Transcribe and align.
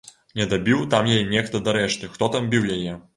Не 0.39 0.45
дабіў 0.53 0.79
там 0.93 1.09
яе 1.15 1.19
нехта 1.33 1.61
дарэшты, 1.67 2.09
хто 2.15 2.31
там 2.37 2.49
біў 2.55 2.67
яе! 2.79 2.97